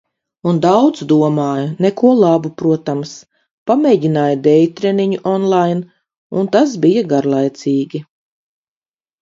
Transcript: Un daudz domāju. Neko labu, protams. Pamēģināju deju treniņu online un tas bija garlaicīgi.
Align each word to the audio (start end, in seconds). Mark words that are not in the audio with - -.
Un 0.51 0.59
daudz 0.61 1.01
domāju. 1.09 1.65
Neko 1.85 2.13
labu, 2.21 2.51
protams. 2.61 3.11
Pamēģināju 3.73 4.39
deju 4.49 4.71
treniņu 4.81 5.21
online 5.35 6.37
un 6.41 6.51
tas 6.57 6.75
bija 6.87 7.05
garlaicīgi. 7.15 8.05